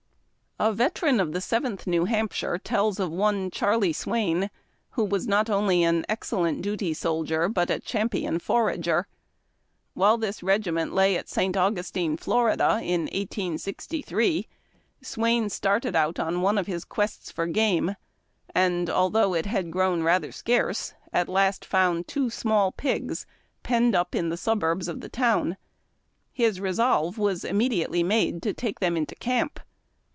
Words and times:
A 0.59 0.71
veteran 0.71 1.19
of 1.19 1.31
the 1.31 1.41
Seventh 1.41 1.87
New 1.87 2.05
Hampshire 2.05 2.59
tells 2.59 2.99
of 2.99 3.09
one 3.11 3.49
Charley 3.49 3.91
Swain, 3.91 4.51
who 4.91 5.03
was 5.03 5.27
not 5.27 5.49
only 5.49 5.81
an 5.83 6.05
excellent 6.07 6.61
duty 6.61 6.93
soldier, 6.93 7.45
A 7.45 7.45
DILEMMA. 7.49 7.53
but 7.55 7.69
a 7.71 7.79
champion 7.79 8.37
forager. 8.37 9.07
While 9.95 10.19
this 10.19 10.43
regiment 10.43 10.93
lay 10.93 11.15
at 11.17 11.27
St. 11.27 11.57
Augustine, 11.57 12.15
Fla., 12.15 12.51
in 12.83 13.01
1863, 13.09 14.47
Swain 15.01 15.49
started 15.49 15.95
out 15.95 16.19
on 16.19 16.41
one 16.43 16.59
of 16.59 16.67
his 16.67 16.85
quests 16.85 17.31
for 17.31 17.47
game, 17.47 17.95
and, 18.53 18.87
although 18.87 19.33
it 19.33 19.47
had 19.47 19.71
grown 19.71 20.03
rather 20.03 20.31
scarce, 20.31 20.93
at 21.11 21.27
last 21.27 21.65
found 21.65 22.07
two 22.07 22.29
small 22.29 22.71
pigs 22.71 23.25
penned 23.63 23.95
up 23.95 24.13
in 24.13 24.29
the 24.29 24.37
suburbs 24.37 24.87
of 24.87 25.01
the 25.01 25.09
town. 25.09 25.57
His 26.31 26.59
resolve 26.61 27.17
was 27.17 27.43
immediately 27.43 28.03
made 28.03 28.43
to 28.43 28.53
take 28.53 28.79
them 28.79 28.95
into 28.95 29.15
camp. 29.15 29.59